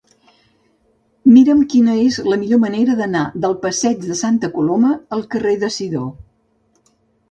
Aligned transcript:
Mira'm 1.35 1.61
quina 1.73 1.99
és 2.07 2.17
la 2.31 2.39
millor 2.45 2.63
manera 2.65 2.97
d'anar 3.03 3.23
del 3.45 3.57
passeig 3.69 4.03
de 4.09 4.21
Santa 4.25 4.53
Coloma 4.59 4.99
al 5.21 5.27
carrer 5.37 5.59
de 5.67 5.75
Sidó. 5.81 6.07